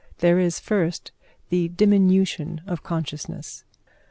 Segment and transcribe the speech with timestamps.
[0.17, 1.11] There is, first,
[1.49, 3.63] the diminution of consciousness.